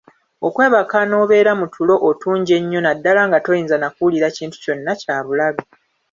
[0.47, 5.61] Okwebaka n’obeera mu tulo otungi ennyo ddala nga toyinza na kuwulira kintu kyonna kyabulabe.